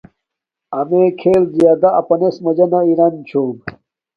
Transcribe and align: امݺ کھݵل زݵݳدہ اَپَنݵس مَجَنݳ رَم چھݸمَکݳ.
امݺ 0.79 1.03
کھݵل 1.19 1.43
زݵݳدہ 1.53 1.89
اَپَنݵس 1.99 2.35
مَجَنݳ 2.45 2.79
رَم 2.97 3.15
چھݸمَکݳ. 3.27 3.71